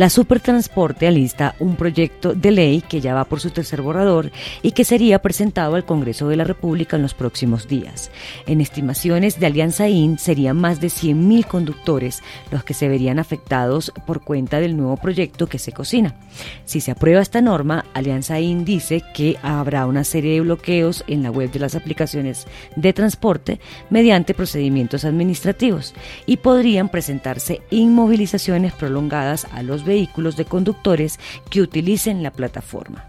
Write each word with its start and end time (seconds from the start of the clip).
La 0.00 0.08
Supertransporte 0.08 1.06
alista 1.06 1.56
un 1.58 1.76
proyecto 1.76 2.32
de 2.32 2.50
ley 2.52 2.80
que 2.80 3.02
ya 3.02 3.12
va 3.12 3.26
por 3.26 3.38
su 3.38 3.50
tercer 3.50 3.82
borrador 3.82 4.32
y 4.62 4.72
que 4.72 4.86
sería 4.86 5.20
presentado 5.20 5.74
al 5.74 5.84
Congreso 5.84 6.26
de 6.26 6.36
la 6.36 6.44
República 6.44 6.96
en 6.96 7.02
los 7.02 7.12
próximos 7.12 7.68
días. 7.68 8.10
En 8.46 8.62
estimaciones 8.62 9.38
de 9.38 9.44
Alianza 9.44 9.90
IN 9.90 10.18
serían 10.18 10.56
más 10.56 10.80
de 10.80 10.86
100.000 10.86 11.44
conductores 11.46 12.22
los 12.50 12.64
que 12.64 12.72
se 12.72 12.88
verían 12.88 13.18
afectados 13.18 13.92
por 14.06 14.22
cuenta 14.22 14.58
del 14.58 14.74
nuevo 14.74 14.96
proyecto 14.96 15.48
que 15.48 15.58
se 15.58 15.72
cocina. 15.72 16.14
Si 16.64 16.80
se 16.80 16.92
aprueba 16.92 17.20
esta 17.20 17.42
norma, 17.42 17.84
Alianza 17.92 18.40
IN 18.40 18.64
dice 18.64 19.02
que 19.12 19.36
habrá 19.42 19.84
una 19.84 20.04
serie 20.04 20.32
de 20.32 20.40
bloqueos 20.40 21.04
en 21.08 21.22
la 21.22 21.30
web 21.30 21.50
de 21.50 21.58
las 21.58 21.74
aplicaciones 21.74 22.46
de 22.74 22.94
transporte 22.94 23.60
mediante 23.90 24.32
procedimientos 24.32 25.04
administrativos 25.04 25.92
y 26.24 26.38
podrían 26.38 26.88
presentarse 26.88 27.60
inmovilizaciones 27.68 28.72
prolongadas 28.72 29.46
a 29.52 29.62
los 29.62 29.84
vehículos 29.90 30.36
de 30.36 30.44
conductores 30.44 31.18
que 31.50 31.60
utilicen 31.60 32.22
la 32.22 32.30
plataforma. 32.30 33.04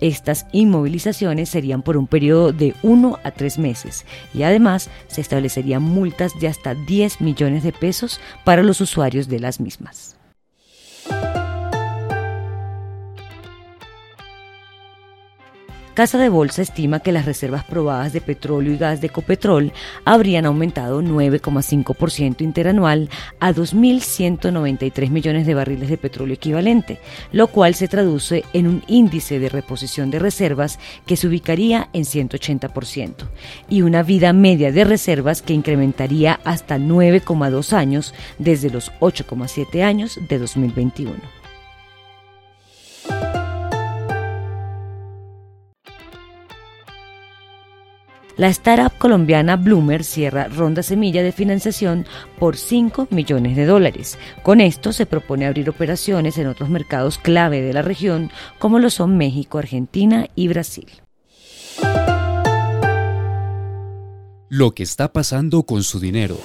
Estas 0.00 0.46
inmovilizaciones 0.52 1.48
serían 1.48 1.82
por 1.82 1.96
un 1.96 2.06
periodo 2.06 2.52
de 2.52 2.74
1 2.82 3.18
a 3.22 3.30
3 3.32 3.58
meses 3.58 4.06
y 4.32 4.42
además 4.44 4.90
se 5.08 5.20
establecerían 5.20 5.82
multas 5.82 6.38
de 6.40 6.48
hasta 6.48 6.74
10 6.74 7.20
millones 7.20 7.62
de 7.62 7.72
pesos 7.72 8.20
para 8.44 8.62
los 8.62 8.80
usuarios 8.80 9.28
de 9.28 9.40
las 9.40 9.60
mismas. 9.60 10.19
Casa 16.00 16.16
de 16.16 16.30
Bolsa 16.30 16.62
estima 16.62 17.00
que 17.00 17.12
las 17.12 17.26
reservas 17.26 17.62
probadas 17.62 18.14
de 18.14 18.22
petróleo 18.22 18.72
y 18.72 18.78
gas 18.78 19.02
de 19.02 19.08
Ecopetrol 19.08 19.70
habrían 20.06 20.46
aumentado 20.46 21.02
9,5% 21.02 22.40
interanual 22.40 23.10
a 23.38 23.52
2.193 23.52 25.10
millones 25.10 25.46
de 25.46 25.52
barriles 25.52 25.90
de 25.90 25.98
petróleo 25.98 26.36
equivalente, 26.36 27.00
lo 27.32 27.48
cual 27.48 27.74
se 27.74 27.86
traduce 27.86 28.46
en 28.54 28.66
un 28.66 28.82
índice 28.86 29.38
de 29.38 29.50
reposición 29.50 30.10
de 30.10 30.20
reservas 30.20 30.78
que 31.04 31.16
se 31.16 31.28
ubicaría 31.28 31.90
en 31.92 32.04
180% 32.04 33.28
y 33.68 33.82
una 33.82 34.02
vida 34.02 34.32
media 34.32 34.72
de 34.72 34.84
reservas 34.84 35.42
que 35.42 35.52
incrementaría 35.52 36.40
hasta 36.44 36.78
9,2 36.78 37.74
años 37.74 38.14
desde 38.38 38.70
los 38.70 38.90
8,7 39.00 39.82
años 39.82 40.18
de 40.30 40.38
2021. 40.38 41.39
La 48.36 48.48
startup 48.48 48.96
colombiana 48.98 49.56
Bloomer 49.56 50.04
cierra 50.04 50.48
ronda 50.48 50.82
semilla 50.82 51.22
de 51.22 51.32
financiación 51.32 52.06
por 52.38 52.56
5 52.56 53.08
millones 53.10 53.56
de 53.56 53.66
dólares. 53.66 54.18
Con 54.42 54.60
esto 54.60 54.92
se 54.92 55.06
propone 55.06 55.46
abrir 55.46 55.68
operaciones 55.68 56.38
en 56.38 56.46
otros 56.46 56.68
mercados 56.68 57.18
clave 57.18 57.60
de 57.60 57.72
la 57.72 57.82
región 57.82 58.30
como 58.58 58.78
lo 58.78 58.90
son 58.90 59.16
México, 59.16 59.58
Argentina 59.58 60.26
y 60.34 60.48
Brasil. 60.48 60.88
Lo 64.48 64.72
que 64.72 64.82
está 64.82 65.12
pasando 65.12 65.62
con 65.62 65.84
su 65.84 66.00
dinero. 66.00 66.36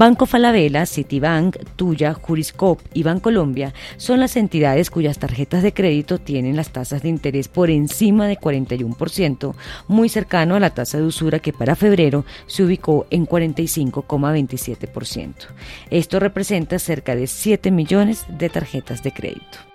Banco 0.00 0.24
Falabella, 0.24 0.86
Citibank, 0.86 1.58
Tuya, 1.76 2.14
Juriscop 2.14 2.80
y 2.94 3.02
Bancolombia 3.02 3.74
son 3.98 4.18
las 4.18 4.34
entidades 4.36 4.88
cuyas 4.88 5.18
tarjetas 5.18 5.62
de 5.62 5.74
crédito 5.74 6.16
tienen 6.16 6.56
las 6.56 6.70
tasas 6.70 7.02
de 7.02 7.10
interés 7.10 7.48
por 7.48 7.68
encima 7.68 8.26
de 8.26 8.38
41%, 8.38 9.54
muy 9.88 10.08
cercano 10.08 10.54
a 10.54 10.60
la 10.60 10.70
tasa 10.70 10.96
de 10.96 11.04
usura 11.04 11.40
que 11.40 11.52
para 11.52 11.76
febrero 11.76 12.24
se 12.46 12.62
ubicó 12.62 13.06
en 13.10 13.26
45,27%. 13.26 15.34
Esto 15.90 16.18
representa 16.18 16.78
cerca 16.78 17.14
de 17.14 17.26
7 17.26 17.70
millones 17.70 18.24
de 18.26 18.48
tarjetas 18.48 19.02
de 19.02 19.12
crédito. 19.12 19.69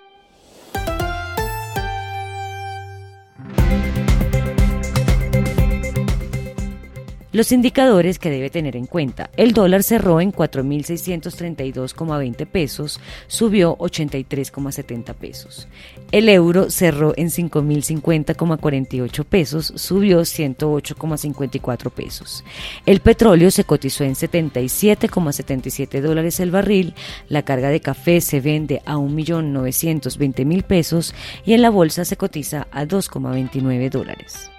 Los 7.36 7.52
indicadores 7.52 8.18
que 8.18 8.30
debe 8.30 8.48
tener 8.48 8.76
en 8.76 8.86
cuenta. 8.86 9.28
El 9.36 9.52
dólar 9.52 9.82
cerró 9.82 10.22
en 10.22 10.32
4.632,20 10.32 12.46
pesos, 12.46 12.98
subió 13.26 13.76
83,70 13.76 15.12
pesos. 15.12 15.68
El 16.12 16.30
euro 16.30 16.70
cerró 16.70 17.12
en 17.14 17.28
5.050,48 17.28 19.24
pesos, 19.26 19.70
subió 19.76 20.22
108,54 20.22 21.90
pesos. 21.90 22.42
El 22.86 23.00
petróleo 23.00 23.50
se 23.50 23.64
cotizó 23.64 24.04
en 24.04 24.14
77,77 24.14 26.00
dólares 26.00 26.40
el 26.40 26.50
barril. 26.50 26.94
La 27.28 27.42
carga 27.42 27.68
de 27.68 27.80
café 27.80 28.22
se 28.22 28.40
vende 28.40 28.80
a 28.86 28.96
1.920.000 28.96 30.62
pesos 30.62 31.14
y 31.44 31.52
en 31.52 31.60
la 31.60 31.68
bolsa 31.68 32.06
se 32.06 32.16
cotiza 32.16 32.66
a 32.70 32.86
2,29 32.86 33.90
dólares. 33.90 34.50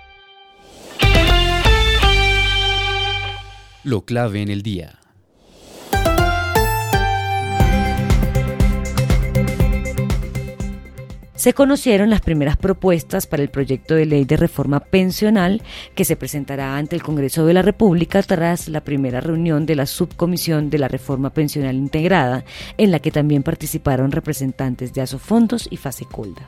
Lo 3.88 4.02
clave 4.02 4.42
en 4.42 4.50
el 4.50 4.64
día. 4.64 4.97
Se 11.38 11.54
conocieron 11.54 12.10
las 12.10 12.22
primeras 12.22 12.58
propuestas 12.58 13.28
para 13.28 13.44
el 13.44 13.50
proyecto 13.50 13.94
de 13.94 14.08
ley 14.08 14.26
de 14.26 14.38
reforma 14.38 14.80
pensional 14.80 15.62
que 15.94 16.04
se 16.04 16.16
presentará 16.16 16.78
ante 16.78 16.96
el 16.96 17.04
Congreso 17.04 17.46
de 17.46 17.54
la 17.54 17.62
República 17.62 18.24
tras 18.24 18.68
la 18.68 18.82
primera 18.82 19.22
reunión 19.22 19.68
de 19.68 19.76
la 19.76 19.86
Subcomisión 19.86 20.72
de 20.72 20.80
la 20.80 20.88
Reforma 20.88 21.30
Pensional 21.30 21.76
Integrada, 21.76 22.44
en 22.78 22.90
la 22.90 23.00
que 23.00 23.12
también 23.12 23.44
participaron 23.44 24.12
representantes 24.12 24.94
de 24.96 25.02
Asofondos 25.02 25.68
y 25.70 25.78
Fasecolda. 25.78 26.42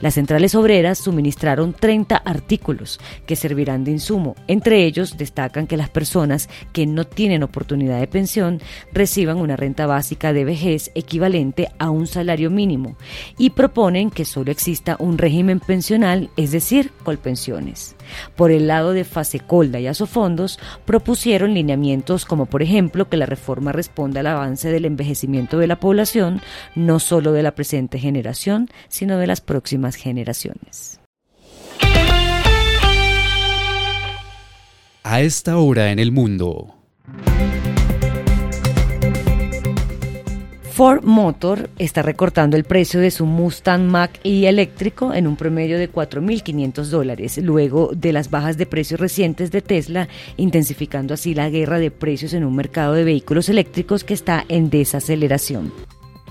Las 0.00 0.14
centrales 0.14 0.54
obreras 0.54 0.98
suministraron 0.98 1.74
30 1.74 2.16
artículos 2.16 3.00
que 3.26 3.34
servirán 3.34 3.82
de 3.82 3.90
insumo. 3.90 4.36
Entre 4.46 4.84
ellos 4.84 5.18
destacan 5.18 5.66
que 5.66 5.76
las 5.76 5.90
personas 5.90 6.48
que 6.72 6.86
no 6.86 7.04
tienen 7.04 7.42
oportunidad 7.42 7.98
de 7.98 8.06
pensión 8.06 8.60
reciban 8.92 9.38
una 9.38 9.56
renta 9.56 9.86
básica 9.86 10.32
de 10.32 10.44
vejez 10.44 10.92
equivalente 10.94 11.68
a 11.80 11.90
un 11.90 12.06
salario 12.06 12.50
mínimo 12.50 12.96
y 13.36 13.50
proponen 13.50 14.10
que 14.10 14.28
solo 14.38 14.52
exista 14.52 14.94
un 15.00 15.18
régimen 15.18 15.58
pensional, 15.58 16.30
es 16.36 16.52
decir, 16.52 16.92
colpensiones. 17.02 17.96
Por 18.36 18.52
el 18.52 18.68
lado 18.68 18.92
de 18.92 19.02
Fasecolda 19.02 19.80
y 19.80 19.88
Asofondos, 19.88 20.60
propusieron 20.84 21.54
lineamientos 21.54 22.24
como, 22.24 22.46
por 22.46 22.62
ejemplo, 22.62 23.08
que 23.08 23.16
la 23.16 23.26
reforma 23.26 23.72
responda 23.72 24.20
al 24.20 24.28
avance 24.28 24.70
del 24.70 24.84
envejecimiento 24.84 25.58
de 25.58 25.66
la 25.66 25.80
población, 25.80 26.40
no 26.76 27.00
solo 27.00 27.32
de 27.32 27.42
la 27.42 27.56
presente 27.56 27.98
generación, 27.98 28.68
sino 28.86 29.18
de 29.18 29.26
las 29.26 29.40
próximas 29.40 29.96
generaciones. 29.96 31.00
A 35.02 35.20
esta 35.20 35.58
hora 35.58 35.90
en 35.90 35.98
el 35.98 36.12
mundo. 36.12 36.76
Ford 40.78 41.02
Motor 41.02 41.70
está 41.80 42.02
recortando 42.02 42.56
el 42.56 42.62
precio 42.62 43.00
de 43.00 43.10
su 43.10 43.26
Mustang 43.26 43.88
Mach-E 43.90 44.48
eléctrico 44.48 45.12
en 45.12 45.26
un 45.26 45.34
promedio 45.34 45.76
de 45.76 45.90
4.500 45.90 46.84
dólares, 46.84 47.36
luego 47.38 47.90
de 47.96 48.12
las 48.12 48.30
bajas 48.30 48.58
de 48.58 48.66
precios 48.66 49.00
recientes 49.00 49.50
de 49.50 49.60
Tesla, 49.60 50.06
intensificando 50.36 51.14
así 51.14 51.34
la 51.34 51.50
guerra 51.50 51.80
de 51.80 51.90
precios 51.90 52.32
en 52.32 52.44
un 52.44 52.54
mercado 52.54 52.92
de 52.92 53.02
vehículos 53.02 53.48
eléctricos 53.48 54.04
que 54.04 54.14
está 54.14 54.44
en 54.48 54.70
desaceleración. 54.70 55.72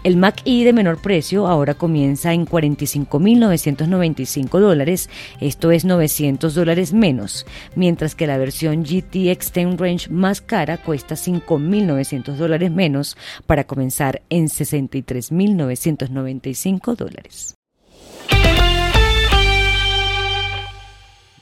El 0.07 0.15
Mac 0.15 0.41
E 0.45 0.63
de 0.63 0.71
menor 0.71 1.01
precio 1.01 1.47
ahora 1.47 1.73
comienza 1.73 2.31
en 2.31 2.45
45.995 2.45 4.57
dólares, 4.57 5.09
esto 5.41 5.71
es 5.71 5.83
900 5.83 6.55
dólares 6.55 6.93
menos, 6.93 7.45
mientras 7.75 8.15
que 8.15 8.25
la 8.25 8.37
versión 8.37 8.85
GT 8.85 9.31
Extend 9.31 9.77
Range 9.77 10.09
más 10.09 10.39
cara 10.39 10.77
cuesta 10.77 11.15
5.900 11.15 12.35
dólares 12.35 12.71
menos 12.71 13.17
para 13.45 13.65
comenzar 13.65 14.21
en 14.29 14.45
63.995 14.45 16.95
dólares. 16.95 17.55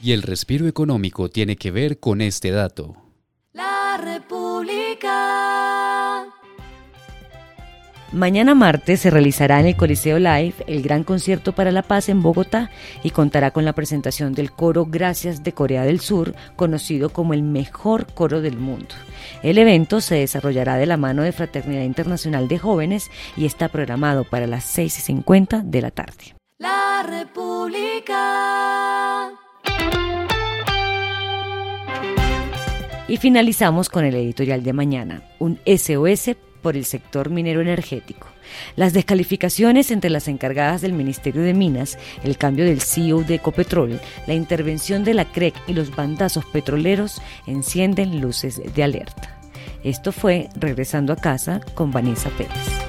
Y 0.02 0.10
el 0.10 0.22
respiro 0.22 0.66
económico 0.66 1.28
tiene 1.28 1.54
que 1.54 1.70
ver 1.70 2.00
con 2.00 2.20
este 2.20 2.50
dato. 2.50 3.05
Mañana 8.12 8.54
martes 8.54 9.00
se 9.00 9.10
realizará 9.10 9.58
en 9.58 9.66
el 9.66 9.76
Coliseo 9.76 10.18
Live 10.20 10.54
el 10.68 10.80
Gran 10.80 11.02
Concierto 11.02 11.52
para 11.52 11.72
la 11.72 11.82
Paz 11.82 12.08
en 12.08 12.22
Bogotá 12.22 12.70
y 13.02 13.10
contará 13.10 13.50
con 13.50 13.64
la 13.64 13.72
presentación 13.72 14.32
del 14.32 14.52
coro 14.52 14.86
Gracias 14.86 15.42
de 15.42 15.52
Corea 15.52 15.82
del 15.82 15.98
Sur, 15.98 16.34
conocido 16.54 17.10
como 17.10 17.34
el 17.34 17.42
mejor 17.42 18.06
coro 18.14 18.40
del 18.40 18.58
mundo. 18.58 18.94
El 19.42 19.58
evento 19.58 20.00
se 20.00 20.14
desarrollará 20.14 20.76
de 20.76 20.86
la 20.86 20.96
mano 20.96 21.22
de 21.22 21.32
Fraternidad 21.32 21.82
Internacional 21.82 22.46
de 22.46 22.58
Jóvenes 22.58 23.10
y 23.36 23.44
está 23.44 23.68
programado 23.68 24.22
para 24.22 24.46
las 24.46 24.64
6 24.64 24.98
y 24.98 25.00
50 25.02 25.62
de 25.64 25.82
la 25.82 25.90
tarde. 25.90 26.36
La 26.58 27.04
República. 27.04 28.16
Y 33.08 33.16
finalizamos 33.18 33.88
con 33.88 34.04
el 34.04 34.14
editorial 34.14 34.62
de 34.62 34.72
mañana, 34.72 35.22
un 35.38 35.60
SOS 35.64 36.36
por 36.66 36.76
el 36.76 36.84
sector 36.84 37.30
minero 37.30 37.60
energético. 37.60 38.26
Las 38.74 38.92
descalificaciones 38.92 39.92
entre 39.92 40.10
las 40.10 40.26
encargadas 40.26 40.80
del 40.80 40.94
Ministerio 40.94 41.42
de 41.42 41.54
Minas, 41.54 41.96
el 42.24 42.38
cambio 42.38 42.64
del 42.64 42.80
CEO 42.80 43.22
de 43.22 43.36
Ecopetrol, 43.36 44.00
la 44.26 44.34
intervención 44.34 45.04
de 45.04 45.14
la 45.14 45.26
CREC 45.26 45.54
y 45.68 45.74
los 45.74 45.94
bandazos 45.94 46.44
petroleros 46.46 47.22
encienden 47.46 48.20
luces 48.20 48.60
de 48.74 48.82
alerta. 48.82 49.38
Esto 49.84 50.10
fue 50.10 50.48
Regresando 50.56 51.12
a 51.12 51.16
casa 51.16 51.60
con 51.76 51.92
Vanessa 51.92 52.30
Pérez. 52.30 52.85